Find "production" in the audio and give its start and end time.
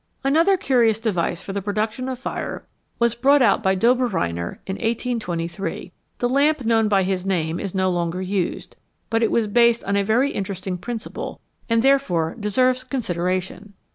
1.61-2.09